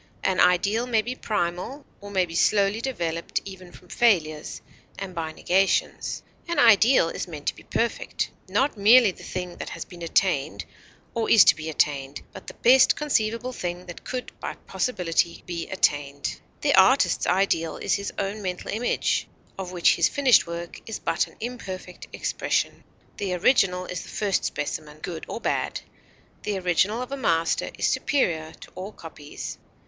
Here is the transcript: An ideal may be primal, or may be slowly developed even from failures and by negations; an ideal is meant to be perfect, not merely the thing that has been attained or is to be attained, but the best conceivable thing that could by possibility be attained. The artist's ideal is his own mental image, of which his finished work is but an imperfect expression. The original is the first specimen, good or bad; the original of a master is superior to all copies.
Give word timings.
An 0.23 0.39
ideal 0.39 0.87
may 0.87 1.03
be 1.03 1.13
primal, 1.13 1.85
or 1.99 2.09
may 2.09 2.25
be 2.25 2.33
slowly 2.33 2.81
developed 2.81 3.39
even 3.45 3.71
from 3.71 3.89
failures 3.89 4.59
and 4.97 5.13
by 5.13 5.31
negations; 5.31 6.23
an 6.47 6.57
ideal 6.57 7.09
is 7.09 7.27
meant 7.27 7.45
to 7.45 7.55
be 7.55 7.61
perfect, 7.61 8.31
not 8.49 8.75
merely 8.75 9.11
the 9.11 9.21
thing 9.21 9.57
that 9.57 9.69
has 9.69 9.85
been 9.85 10.01
attained 10.01 10.65
or 11.13 11.29
is 11.29 11.43
to 11.43 11.55
be 11.55 11.69
attained, 11.69 12.23
but 12.33 12.47
the 12.47 12.55
best 12.55 12.95
conceivable 12.95 13.53
thing 13.53 13.85
that 13.85 14.03
could 14.03 14.31
by 14.39 14.55
possibility 14.65 15.43
be 15.45 15.69
attained. 15.69 16.41
The 16.61 16.73
artist's 16.73 17.27
ideal 17.27 17.77
is 17.77 17.93
his 17.93 18.11
own 18.17 18.41
mental 18.41 18.71
image, 18.71 19.27
of 19.55 19.71
which 19.71 19.97
his 19.97 20.09
finished 20.09 20.47
work 20.47 20.81
is 20.87 20.97
but 20.97 21.27
an 21.27 21.35
imperfect 21.39 22.07
expression. 22.11 22.83
The 23.17 23.35
original 23.35 23.85
is 23.85 24.01
the 24.01 24.09
first 24.09 24.45
specimen, 24.45 24.97
good 25.03 25.25
or 25.27 25.39
bad; 25.39 25.81
the 26.41 26.57
original 26.57 27.03
of 27.03 27.11
a 27.11 27.17
master 27.17 27.69
is 27.77 27.85
superior 27.87 28.51
to 28.61 28.71
all 28.73 28.91
copies. 28.93 29.59